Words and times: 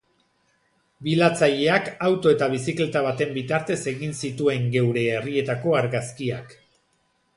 Bilatzaileak 1.07 1.91
auto 2.07 2.33
eta 2.35 2.47
bizikleta 2.55 3.03
baten 3.09 3.35
bitartez 3.35 3.79
egin 3.93 4.17
zituen 4.23 4.67
geure 4.77 5.05
herrietako 5.19 5.77
argazkiak. 5.83 6.57